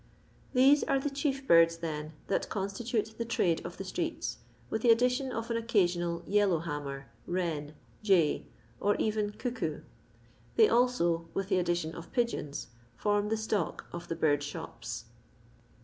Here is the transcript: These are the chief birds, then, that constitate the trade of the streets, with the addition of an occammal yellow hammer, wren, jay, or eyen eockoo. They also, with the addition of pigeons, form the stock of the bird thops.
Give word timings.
These 0.55 0.83
are 0.85 0.97
the 0.97 1.11
chief 1.11 1.45
birds, 1.47 1.77
then, 1.77 2.13
that 2.25 2.49
constitate 2.49 3.13
the 3.19 3.23
trade 3.23 3.63
of 3.63 3.77
the 3.77 3.83
streets, 3.83 4.37
with 4.67 4.81
the 4.81 4.89
addition 4.89 5.31
of 5.31 5.51
an 5.51 5.57
occammal 5.57 6.23
yellow 6.25 6.57
hammer, 6.57 7.05
wren, 7.27 7.75
jay, 8.01 8.47
or 8.79 8.95
eyen 8.99 9.31
eockoo. 9.33 9.83
They 10.55 10.67
also, 10.67 11.27
with 11.35 11.49
the 11.49 11.59
addition 11.59 11.93
of 11.93 12.11
pigeons, 12.13 12.69
form 12.95 13.29
the 13.29 13.37
stock 13.37 13.85
of 13.93 14.07
the 14.07 14.15
bird 14.15 14.39
thops. 14.43 15.03